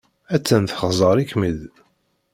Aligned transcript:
Attan 0.35 0.63
txeẓẓer-ikem-id. 0.65 1.59